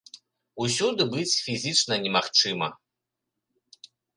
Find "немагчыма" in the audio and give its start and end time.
2.07-2.67